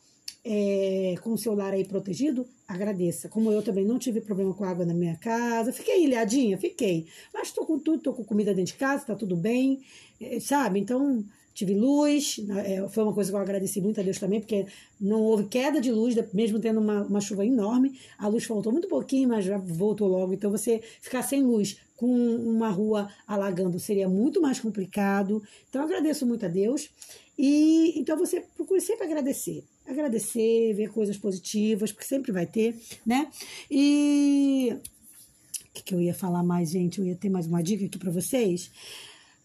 é, 0.44 1.14
com 1.22 1.32
o 1.32 1.38
celular 1.38 1.72
aí 1.72 1.84
protegido, 1.84 2.46
agradeça. 2.66 3.28
Como 3.28 3.52
eu 3.52 3.62
também 3.62 3.84
não 3.84 3.98
tive 3.98 4.20
problema 4.20 4.54
com 4.54 4.64
água 4.64 4.84
na 4.84 4.94
minha 4.94 5.16
casa, 5.16 5.72
fiquei 5.72 6.04
ilhadinha, 6.04 6.56
fiquei. 6.58 7.06
Mas 7.32 7.48
estou 7.48 7.66
com 7.66 7.78
tudo, 7.78 7.98
estou 7.98 8.14
com 8.14 8.24
comida 8.24 8.54
dentro 8.54 8.72
de 8.72 8.78
casa, 8.78 9.02
está 9.02 9.14
tudo 9.14 9.36
bem, 9.36 9.80
é, 10.20 10.40
sabe? 10.40 10.80
Então, 10.80 11.24
tive 11.52 11.74
luz, 11.74 12.40
é, 12.64 12.88
foi 12.88 13.02
uma 13.02 13.12
coisa 13.12 13.30
que 13.30 13.36
eu 13.36 13.40
agradeci 13.40 13.80
muito 13.80 14.00
a 14.00 14.02
Deus 14.02 14.18
também, 14.18 14.40
porque 14.40 14.66
não 15.00 15.22
houve 15.22 15.44
queda 15.44 15.80
de 15.80 15.90
luz, 15.90 16.14
mesmo 16.32 16.58
tendo 16.60 16.80
uma, 16.80 17.02
uma 17.02 17.20
chuva 17.20 17.44
enorme, 17.44 17.98
a 18.16 18.28
luz 18.28 18.44
faltou 18.44 18.72
muito 18.72 18.88
pouquinho, 18.88 19.28
mas 19.28 19.44
já 19.44 19.58
voltou 19.58 20.08
logo. 20.08 20.32
Então, 20.32 20.50
você 20.50 20.80
ficar 21.00 21.22
sem 21.22 21.42
luz 21.42 21.76
com 21.98 22.06
uma 22.06 22.70
rua 22.70 23.10
alagando 23.26 23.78
seria 23.80 24.08
muito 24.08 24.40
mais 24.40 24.60
complicado. 24.60 25.42
Então, 25.68 25.82
agradeço 25.82 26.24
muito 26.24 26.46
a 26.46 26.48
Deus. 26.48 26.88
E 27.36 27.98
então 27.98 28.16
você 28.16 28.40
procure 28.56 28.80
sempre 28.80 29.04
agradecer. 29.04 29.64
Agradecer, 29.84 30.74
ver 30.74 30.92
coisas 30.92 31.16
positivas, 31.16 31.90
porque 31.90 32.06
sempre 32.06 32.30
vai 32.30 32.46
ter, 32.46 32.76
né? 33.04 33.28
E 33.68 34.72
o 34.74 35.74
que, 35.74 35.82
que 35.82 35.94
eu 35.94 36.00
ia 36.00 36.14
falar 36.14 36.44
mais, 36.44 36.70
gente? 36.70 37.00
Eu 37.00 37.06
ia 37.06 37.16
ter 37.16 37.28
mais 37.28 37.46
uma 37.46 37.62
dica 37.62 37.84
aqui 37.84 37.98
para 37.98 38.12
vocês. 38.12 38.70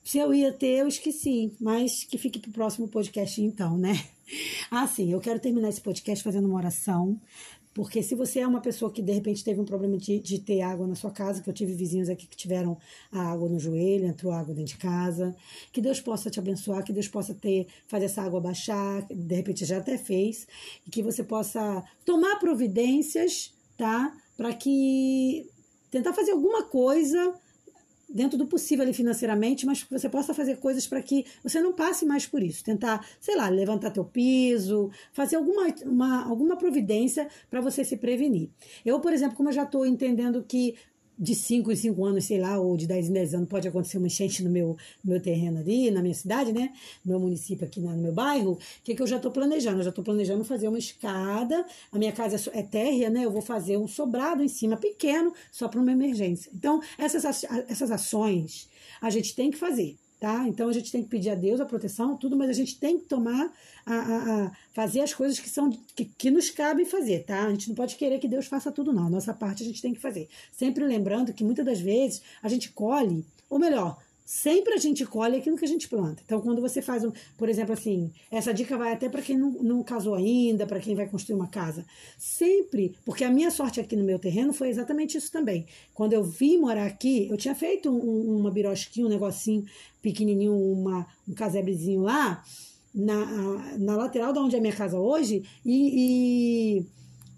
Se 0.04 0.20
eu 0.20 0.32
ia 0.32 0.52
ter, 0.52 0.82
eu 0.82 0.88
esqueci, 0.88 1.54
mas 1.60 2.04
que 2.04 2.20
fique 2.20 2.38
para 2.38 2.50
o 2.50 2.54
próximo 2.54 2.88
podcast 2.88 3.42
então, 3.42 3.78
né? 3.78 3.94
Ah, 4.72 4.88
sim, 4.88 5.12
eu 5.12 5.20
quero 5.20 5.40
terminar 5.40 5.70
esse 5.70 5.82
podcast 5.82 6.24
fazendo 6.24 6.48
uma 6.48 6.58
oração, 6.58 7.20
porque 7.74 8.04
se 8.04 8.14
você 8.14 8.40
é 8.40 8.48
uma 8.48 8.62
pessoa 8.62 8.92
que 8.92 9.02
de 9.02 9.12
repente 9.12 9.44
teve 9.44 9.60
um 9.60 9.66
problema 9.66 9.98
de, 9.98 10.20
de 10.20 10.40
ter 10.40 10.62
água 10.62 10.86
na 10.86 10.96
sua 10.96 11.10
casa, 11.10 11.42
que 11.42 11.50
eu 11.50 11.54
tive 11.54 11.74
vizinhos 11.74 12.08
aqui 12.08 12.28
que 12.28 12.38
tiveram 12.38 12.78
a 13.12 13.32
água 13.32 13.50
no 13.50 13.60
joelho, 13.60 14.06
entrou 14.06 14.32
água 14.32 14.54
dentro 14.54 14.74
de 14.74 14.78
casa, 14.78 15.36
que 15.72 15.82
Deus 15.82 16.00
possa 16.00 16.30
te 16.30 16.40
abençoar, 16.40 16.84
que 16.84 16.94
Deus 16.94 17.08
possa 17.08 17.34
ter 17.34 17.68
fazer 17.88 18.06
essa 18.06 18.22
água 18.22 18.40
baixar, 18.40 19.02
de 19.10 19.36
repente 19.36 19.66
já 19.66 19.78
até 19.78 19.98
fez, 19.98 20.48
e 20.86 20.92
que 20.92 21.02
você 21.02 21.24
possa 21.24 21.84
tomar 22.06 22.38
providências, 22.40 23.52
tá? 23.76 24.16
Para 24.38 24.54
que 24.54 25.50
tentar 25.90 26.14
fazer 26.14 26.32
alguma 26.32 26.64
coisa 26.64 27.34
dentro 28.14 28.38
do 28.38 28.46
possível 28.46 28.84
ali 28.84 28.94
financeiramente, 28.94 29.66
mas 29.66 29.84
que 29.84 29.92
você 29.92 30.08
possa 30.08 30.34
fazer 30.34 30.58
coisas 30.58 30.86
para 30.86 31.02
que 31.02 31.26
você 31.44 31.60
não 31.60 31.74
passe 31.74 32.06
mais 32.06 32.28
por 32.28 32.44
isso. 32.44 32.64
Tentar, 32.64 33.06
sei 33.20 33.36
lá, 33.36 33.50
levantar 33.50 33.92
teu 33.92 34.06
piso, 34.06 34.92
fazer 35.12 35.38
alguma, 35.38 35.68
uma, 35.86 36.24
alguma 36.26 36.56
providência 36.56 37.28
para 37.50 37.60
você 37.60 37.84
se 37.84 37.98
prevenir. 37.98 38.50
Eu, 38.86 39.00
por 39.00 39.12
exemplo, 39.12 39.36
como 39.36 39.50
eu 39.50 39.54
já 39.54 39.64
estou 39.64 39.86
entendendo 39.86 40.44
que 40.48 40.76
de 41.18 41.36
5 41.36 41.72
em 41.72 41.76
5 41.76 42.06
anos, 42.06 42.26
sei 42.26 42.40
lá, 42.40 42.60
ou 42.60 42.76
de 42.76 42.88
10 42.88 43.10
em 43.10 43.14
10 43.14 43.34
anos, 43.36 43.50
pode 43.50 43.68
acontecer 43.68 43.98
uma 43.98 44.08
enchente 44.08 44.44
no 44.44 44.50
meu, 44.50 44.78
meu 45.04 45.22
terreno 45.22 45.60
ali, 45.60 45.92
na 45.92 46.02
minha 46.02 46.14
cidade, 46.14 46.52
né? 46.52 46.74
No 47.04 47.12
meu 47.12 47.20
município 47.20 47.66
aqui, 47.66 47.80
no 47.80 47.96
meu 47.98 48.14
bairro. 48.14 48.54
O 48.54 48.60
que, 48.84 48.96
que 48.96 49.02
eu 49.02 49.08
já 49.08 49.18
estou 49.18 49.32
planejando? 49.32 49.80
Eu 49.80 49.84
já 49.84 49.90
estou 49.90 50.04
planejando 50.04 50.44
fazer 50.44 50.68
uma 50.68 50.80
escada. 50.80 51.66
A 51.92 51.98
minha 51.98 52.12
casa 52.12 52.52
é 52.54 52.64
térrea, 52.64 53.10
né? 53.10 53.26
Eu 53.26 53.32
vou 53.32 53.42
fazer 53.42 53.78
um 53.78 53.88
sobrado 53.88 54.44
em 54.44 54.48
cima, 54.48 54.78
pequeno, 54.78 55.34
só 55.52 55.68
para 55.68 55.80
uma 55.80 55.92
emergência. 55.92 56.52
Então, 56.54 56.82
essas, 56.98 57.44
essas 57.68 57.92
ações 57.92 58.70
a 59.02 59.10
gente 59.10 59.36
tem 59.36 59.52
que 59.52 59.58
fazer 59.58 59.98
tá? 60.24 60.48
Então 60.48 60.70
a 60.70 60.72
gente 60.72 60.90
tem 60.90 61.04
que 61.04 61.10
pedir 61.10 61.32
a 61.32 61.36
Deus 61.36 61.60
a 61.60 61.66
proteção, 61.66 62.16
tudo, 62.16 62.38
mas 62.38 62.50
a 62.50 62.54
gente 62.54 62.80
tem 62.80 62.98
que 62.98 63.04
tomar, 63.04 63.52
a, 63.86 63.94
a, 63.94 64.46
a 64.46 64.52
fazer 64.72 65.02
as 65.02 65.14
coisas 65.14 65.38
que 65.38 65.50
são 65.50 65.70
que, 65.94 66.06
que 66.06 66.32
nos 66.32 66.50
cabem 66.50 66.86
fazer, 66.86 67.26
tá? 67.26 67.44
A 67.44 67.50
gente 67.50 67.68
não 67.68 67.76
pode 67.76 67.98
querer 67.98 68.20
que 68.20 68.28
Deus 68.30 68.46
faça 68.46 68.72
tudo, 68.72 68.94
não. 68.94 69.08
A 69.08 69.10
nossa 69.10 69.34
parte 69.34 69.64
a 69.64 69.66
gente 69.66 69.82
tem 69.82 69.94
que 69.94 70.00
fazer. 70.00 70.30
Sempre 70.50 70.86
lembrando 70.86 71.34
que 71.34 71.44
muitas 71.44 71.66
das 71.66 71.82
vezes 71.82 72.22
a 72.42 72.48
gente 72.48 72.70
colhe, 72.72 73.26
ou 73.50 73.60
melhor, 73.60 74.02
Sempre 74.26 74.74
a 74.74 74.78
gente 74.78 75.06
colhe 75.06 75.38
aquilo 75.38 75.58
que 75.58 75.66
a 75.66 75.68
gente 75.68 75.90
planta. 75.90 76.22
Então, 76.26 76.40
quando 76.40 76.62
você 76.62 76.82
faz, 76.82 77.04
um, 77.04 77.12
por 77.38 77.50
exemplo, 77.50 77.74
assim, 77.74 78.12
essa 78.32 78.54
dica 78.54 78.78
vai 78.78 78.94
até 78.94 79.10
para 79.10 79.22
quem 79.22 79.38
não, 79.38 79.52
não 79.52 79.84
casou 79.84 80.16
ainda, 80.16 80.66
para 80.66 80.80
quem 80.80 80.96
vai 80.96 81.08
construir 81.08 81.36
uma 81.36 81.48
casa. 81.48 81.86
Sempre, 82.18 82.96
porque 83.06 83.24
a 83.24 83.30
minha 83.30 83.52
sorte 83.52 83.80
aqui 83.82 83.96
no 83.96 84.04
meu 84.04 84.18
terreno 84.18 84.54
foi 84.54 84.70
exatamente 84.70 85.18
isso 85.18 85.32
também. 85.32 85.66
Quando 85.94 86.14
eu 86.14 86.24
vim 86.24 86.58
morar 86.58 86.86
aqui, 86.86 87.28
eu 87.30 87.38
tinha 87.38 87.54
feito 87.54 87.90
um, 87.90 88.38
uma 88.38 88.50
birosquinha, 88.50 89.06
um 89.06 89.10
negocinho 89.10 89.66
pequenininho, 90.02 90.56
uma, 90.56 91.06
um 91.28 91.34
casebrezinho 91.34 92.02
lá, 92.02 92.44
na, 92.94 93.78
na 93.78 93.96
lateral 93.96 94.32
de 94.32 94.40
onde 94.40 94.56
é 94.56 94.60
a 94.60 94.62
minha 94.62 94.76
casa 94.76 95.00
hoje, 95.00 95.44
e, 95.66 96.80
e 96.80 96.86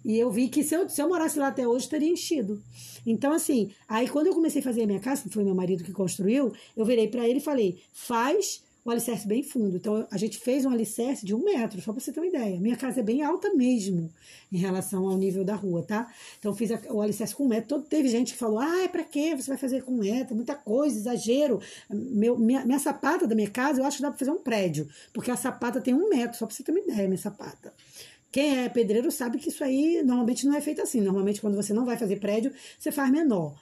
e 0.06 0.20
eu 0.20 0.30
vi 0.30 0.48
que 0.48 0.64
se 0.64 0.76
eu, 0.76 0.88
se 0.88 1.02
eu 1.02 1.10
morasse 1.10 1.40
lá 1.40 1.48
até 1.48 1.68
hoje, 1.68 1.90
teria 1.90 2.12
enchido. 2.12 2.62
Então, 3.08 3.34
assim, 3.34 3.72
aí 3.90 4.08
quando 4.08 4.28
eu 4.28 4.36
comecei 4.36 4.62
a 4.62 4.64
fazer 4.64 4.84
a 4.84 4.86
minha 4.86 5.00
casa, 5.00 5.24
que 5.24 5.30
foi 5.30 5.44
meu 5.44 5.56
marido 5.56 5.84
que 5.84 5.92
construiu, 5.92 6.54
eu 6.78 6.86
virei 6.86 7.08
para 7.08 7.28
ele 7.28 7.40
e 7.40 7.42
falei: 7.42 7.82
faz 7.92 8.64
o 8.86 8.92
alicerce 8.92 9.28
bem 9.28 9.42
fundo. 9.42 9.78
Então, 9.78 10.08
a 10.12 10.18
gente 10.18 10.38
fez 10.38 10.64
um 10.64 10.70
alicerce 10.70 11.26
de 11.26 11.34
um 11.34 11.44
metro, 11.44 11.82
só 11.82 11.92
para 11.92 12.00
você 12.00 12.12
ter 12.14 12.20
uma 12.20 12.28
ideia. 12.28 12.60
Minha 12.60 12.76
casa 12.76 13.00
é 13.00 13.04
bem 13.04 13.24
alta 13.24 13.52
mesmo, 13.56 14.14
em 14.52 14.58
relação 14.58 15.10
ao 15.10 15.18
nível 15.18 15.44
da 15.44 15.56
rua, 15.56 15.82
tá? 15.82 16.08
Então, 16.38 16.54
fiz 16.54 16.70
o 16.88 17.02
alicerce 17.02 17.36
com 17.36 17.46
um 17.46 17.48
metro. 17.48 17.70
Todo, 17.70 17.86
teve 17.86 18.08
gente 18.08 18.34
que 18.34 18.38
falou: 18.38 18.60
ah, 18.60 18.84
é 18.84 18.88
para 18.88 19.04
quê? 19.04 19.36
Você 19.36 19.50
vai 19.50 19.58
fazer 19.58 19.82
com 19.82 19.92
um 19.92 19.98
metro? 19.98 20.36
Muita 20.36 20.54
coisa, 20.54 20.96
exagero. 20.96 21.60
Meu, 21.90 22.38
minha, 22.38 22.64
minha 22.64 22.78
sapata 22.78 23.26
da 23.26 23.34
minha 23.34 23.50
casa, 23.50 23.82
eu 23.82 23.86
acho 23.86 23.98
que 23.98 24.04
dá 24.04 24.10
para 24.10 24.20
fazer 24.20 24.30
um 24.30 24.38
prédio, 24.38 24.88
porque 25.12 25.32
a 25.32 25.36
sapata 25.36 25.82
tem 25.82 25.96
um 25.96 26.08
metro, 26.08 26.38
só 26.38 26.46
para 26.46 26.56
você 26.56 26.62
ter 26.62 26.72
uma 26.72 26.80
ideia, 26.80 27.08
minha 27.08 27.18
sapata. 27.18 27.74
Quem 28.36 28.66
é 28.66 28.68
pedreiro 28.68 29.10
sabe 29.14 29.38
que 29.38 29.48
isso 29.48 29.64
aí 29.64 30.04
normalmente 30.04 30.46
não 30.46 30.58
é 30.58 30.60
feito 30.60 30.82
assim. 30.82 31.00
Normalmente, 31.00 31.40
quando 31.40 31.56
você 31.56 31.74
não 31.74 31.86
vai 31.86 31.96
fazer 31.96 32.18
prédio, 32.18 32.52
você 32.78 32.92
faz 32.92 33.10
menor. 33.10 33.56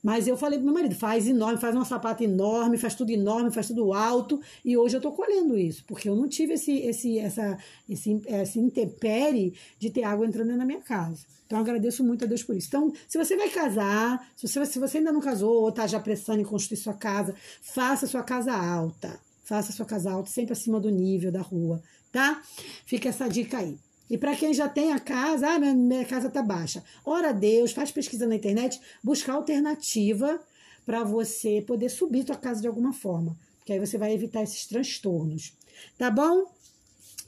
Mas 0.00 0.28
eu 0.28 0.36
falei 0.36 0.56
pro 0.56 0.66
meu 0.66 0.72
marido, 0.72 0.94
faz 0.94 1.26
enorme, 1.26 1.58
faz 1.58 1.74
uma 1.74 1.84
sapata 1.84 2.22
enorme, 2.22 2.78
faz 2.78 2.94
tudo 2.94 3.10
enorme, 3.10 3.50
faz 3.50 3.66
tudo 3.66 3.92
alto. 3.92 4.40
E 4.64 4.76
hoje 4.76 4.96
eu 4.96 5.00
tô 5.00 5.10
colhendo 5.10 5.58
isso, 5.58 5.82
porque 5.84 6.08
eu 6.08 6.14
não 6.14 6.28
tive 6.28 6.52
esse, 6.52 6.78
esse, 6.78 7.18
essa, 7.18 7.58
esse, 7.88 8.22
esse 8.24 8.60
intempere 8.60 9.52
de 9.80 9.90
ter 9.90 10.04
água 10.04 10.24
entrando 10.24 10.56
na 10.56 10.64
minha 10.64 10.80
casa. 10.80 11.26
Então 11.44 11.58
eu 11.58 11.62
agradeço 11.62 12.04
muito 12.04 12.24
a 12.24 12.28
Deus 12.28 12.44
por 12.44 12.54
isso. 12.54 12.68
Então, 12.68 12.92
se 13.08 13.18
você 13.18 13.36
vai 13.36 13.48
casar, 13.50 14.30
se 14.36 14.46
você, 14.46 14.64
se 14.64 14.78
você 14.78 14.98
ainda 14.98 15.10
não 15.10 15.20
casou 15.20 15.64
ou 15.64 15.72
tá 15.72 15.88
já 15.88 15.98
pressando 15.98 16.40
em 16.40 16.44
construir 16.44 16.78
sua 16.78 16.94
casa, 16.94 17.34
faça 17.60 18.06
sua 18.06 18.22
casa 18.22 18.52
alta. 18.52 19.18
Faça 19.42 19.72
sua 19.72 19.84
casa 19.84 20.12
alta, 20.12 20.30
sempre 20.30 20.52
acima 20.52 20.78
do 20.78 20.88
nível 20.88 21.32
da 21.32 21.40
rua, 21.40 21.82
tá? 22.12 22.40
Fica 22.86 23.08
essa 23.08 23.26
dica 23.26 23.58
aí. 23.58 23.76
E 24.10 24.16
para 24.16 24.34
quem 24.34 24.54
já 24.54 24.68
tem 24.68 24.92
a 24.92 24.98
casa, 24.98 25.48
ah, 25.48 25.58
minha, 25.58 26.04
casa 26.04 26.28
está 26.28 26.42
baixa. 26.42 26.82
Ora 27.04 27.32
Deus, 27.32 27.72
faz 27.72 27.90
pesquisa 27.90 28.26
na 28.26 28.36
internet, 28.36 28.80
buscar 29.02 29.34
alternativa 29.34 30.40
para 30.86 31.04
você 31.04 31.62
poder 31.66 31.90
subir 31.90 32.24
sua 32.26 32.36
casa 32.36 32.60
de 32.60 32.66
alguma 32.66 32.92
forma. 32.92 33.36
Porque 33.58 33.72
aí 33.72 33.78
você 33.78 33.98
vai 33.98 34.14
evitar 34.14 34.42
esses 34.42 34.66
transtornos. 34.66 35.52
Tá 35.98 36.10
bom? 36.10 36.50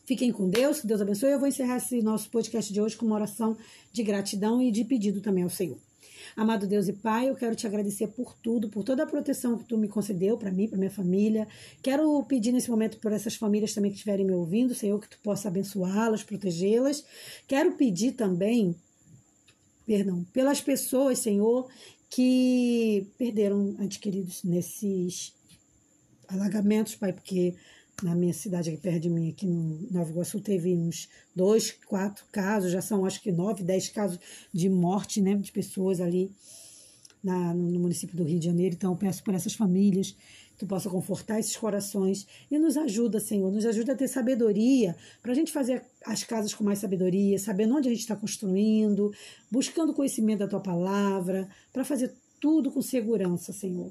Fiquem 0.06 0.32
com 0.32 0.48
Deus, 0.48 0.80
que 0.80 0.86
Deus 0.86 1.00
abençoe. 1.00 1.30
Eu 1.30 1.38
vou 1.38 1.46
encerrar 1.46 1.76
esse 1.76 2.00
nosso 2.02 2.30
podcast 2.30 2.72
de 2.72 2.80
hoje 2.80 2.96
com 2.96 3.06
uma 3.06 3.16
oração 3.16 3.56
de 3.92 4.02
gratidão 4.02 4.60
e 4.62 4.72
de 4.72 4.84
pedido 4.84 5.20
também 5.20 5.44
ao 5.44 5.50
Senhor. 5.50 5.78
Amado 6.36 6.66
Deus 6.66 6.88
e 6.88 6.92
Pai, 6.92 7.28
eu 7.28 7.34
quero 7.34 7.54
te 7.54 7.66
agradecer 7.66 8.08
por 8.08 8.34
tudo, 8.34 8.68
por 8.68 8.84
toda 8.84 9.02
a 9.02 9.06
proteção 9.06 9.58
que 9.58 9.64
tu 9.64 9.76
me 9.76 9.88
concedeu 9.88 10.36
para 10.36 10.50
mim, 10.50 10.68
para 10.68 10.78
minha 10.78 10.90
família. 10.90 11.46
Quero 11.82 12.22
pedir 12.24 12.52
nesse 12.52 12.70
momento 12.70 12.98
por 12.98 13.12
essas 13.12 13.34
famílias 13.34 13.74
também 13.74 13.90
que 13.90 13.96
estiverem 13.96 14.24
me 14.24 14.32
ouvindo, 14.32 14.74
Senhor, 14.74 15.00
que 15.00 15.08
tu 15.08 15.18
possa 15.22 15.48
abençoá-las, 15.48 16.22
protegê-las. 16.22 17.04
Quero 17.46 17.72
pedir 17.72 18.12
também, 18.12 18.74
perdão, 19.86 20.24
pelas 20.32 20.60
pessoas, 20.60 21.18
Senhor, 21.18 21.68
que 22.08 23.06
perderam 23.16 23.76
adquiridos 23.78 24.42
nesses 24.42 25.32
alagamentos, 26.28 26.94
Pai, 26.96 27.12
porque 27.12 27.54
na 28.02 28.14
minha 28.14 28.32
cidade 28.32 28.70
aqui 28.70 28.78
perto 28.78 29.00
de 29.00 29.10
mim, 29.10 29.30
aqui 29.30 29.46
no 29.46 29.86
Nova 29.90 30.10
Iguaçu, 30.10 30.40
teve 30.40 30.74
uns 30.74 31.08
dois, 31.34 31.72
quatro 31.86 32.24
casos, 32.32 32.72
já 32.72 32.80
são 32.80 33.04
acho 33.04 33.20
que 33.22 33.30
nove, 33.30 33.62
dez 33.62 33.88
casos 33.88 34.18
de 34.52 34.68
morte 34.68 35.20
né, 35.20 35.34
de 35.34 35.52
pessoas 35.52 36.00
ali 36.00 36.30
na, 37.22 37.54
no, 37.54 37.70
no 37.70 37.80
município 37.80 38.16
do 38.16 38.24
Rio 38.24 38.38
de 38.38 38.46
Janeiro. 38.46 38.74
Então, 38.74 38.96
peço 38.96 39.22
por 39.22 39.34
essas 39.34 39.54
famílias 39.54 40.16
que 40.60 40.66
possa 40.66 40.90
confortar 40.90 41.40
esses 41.40 41.56
corações 41.56 42.26
e 42.50 42.58
nos 42.58 42.76
ajuda, 42.76 43.18
Senhor, 43.18 43.50
nos 43.50 43.64
ajuda 43.64 43.94
a 43.94 43.96
ter 43.96 44.08
sabedoria 44.08 44.94
para 45.22 45.32
a 45.32 45.34
gente 45.34 45.50
fazer 45.50 45.82
as 46.04 46.22
casas 46.22 46.52
com 46.52 46.62
mais 46.62 46.78
sabedoria, 46.78 47.38
sabendo 47.38 47.76
onde 47.76 47.88
a 47.88 47.90
gente 47.90 48.02
está 48.02 48.14
construindo, 48.14 49.10
buscando 49.50 49.94
conhecimento 49.94 50.40
da 50.40 50.48
tua 50.48 50.60
palavra, 50.60 51.48
para 51.72 51.82
fazer 51.82 52.12
tudo 52.38 52.70
com 52.70 52.82
segurança, 52.82 53.54
Senhor. 53.54 53.90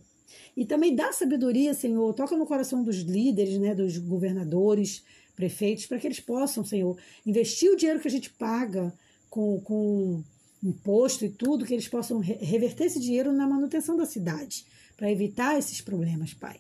E 0.56 0.66
também 0.66 0.96
dá 0.96 1.12
sabedoria, 1.12 1.74
Senhor, 1.74 2.14
toca 2.14 2.36
no 2.36 2.46
coração 2.46 2.84
dos 2.84 2.98
líderes, 2.98 3.58
né, 3.58 3.74
dos 3.74 3.98
governadores, 3.98 5.04
prefeitos, 5.36 5.86
para 5.86 5.98
que 5.98 6.08
eles 6.08 6.20
possam, 6.20 6.66
Senhor, 6.66 6.98
investir 7.26 7.72
o 7.72 7.76
dinheiro 7.76 8.00
que 8.00 8.08
a 8.08 8.12
gente 8.12 8.30
paga 8.32 8.94
com, 9.30 9.60
com 9.62 10.24
imposto 10.62 11.24
e 11.24 11.30
tudo, 11.30 11.66
que 11.66 11.74
eles 11.74 11.88
possam 11.88 12.20
reverter 12.20 12.86
esse 12.86 13.00
dinheiro 13.00 13.32
na 13.32 13.48
manutenção 13.48 13.96
da 13.96 14.06
cidade, 14.06 14.66
para 14.98 15.12
evitar 15.12 15.58
esses 15.58 15.80
problemas, 15.80 16.34
Pai. 16.34 16.60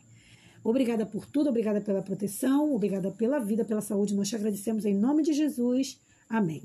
Obrigada 0.63 1.05
por 1.05 1.25
tudo, 1.25 1.49
obrigada 1.49 1.81
pela 1.81 2.01
proteção, 2.01 2.73
obrigada 2.73 3.11
pela 3.11 3.39
vida, 3.39 3.65
pela 3.65 3.81
saúde. 3.81 4.15
Nós 4.15 4.29
te 4.29 4.35
agradecemos 4.35 4.85
em 4.85 4.93
nome 4.93 5.23
de 5.23 5.33
Jesus. 5.33 5.99
Amém. 6.29 6.63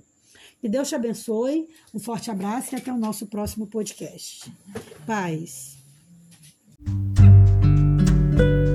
Que 0.61 0.69
Deus 0.69 0.89
te 0.89 0.95
abençoe. 0.95 1.69
Um 1.93 1.99
forte 1.99 2.31
abraço 2.31 2.75
e 2.75 2.79
até 2.79 2.93
o 2.93 2.99
nosso 2.99 3.27
próximo 3.27 3.67
podcast. 3.67 4.53
Paz. 5.07 5.84
thank 6.87 8.39
you 8.39 8.74